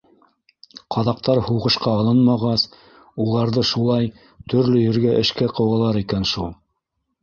Ҡаҙаҡтар 0.95 1.41
һуғышҡа 1.49 1.93
алынмағас, 1.99 2.65
уларҙы 3.27 3.67
шулай 3.75 4.11
төрлө 4.57 4.85
ергә 4.89 5.17
эшкә 5.23 5.55
ҡыуалар 5.57 6.05
икән 6.07 6.33
шул. 6.37 6.57